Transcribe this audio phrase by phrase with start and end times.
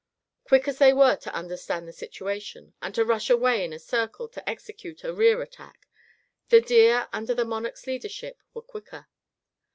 [0.45, 4.27] Quick as they were to understand the situation, and to rush away in a circle
[4.29, 5.87] to execute a rear attack,
[6.49, 9.05] the deer, under the monarch's leadership, were quicker.